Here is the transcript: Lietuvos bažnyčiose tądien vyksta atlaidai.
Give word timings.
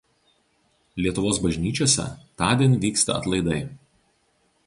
Lietuvos 1.05 1.39
bažnyčiose 1.43 2.07
tądien 2.41 2.73
vyksta 2.87 3.17
atlaidai. 3.21 3.61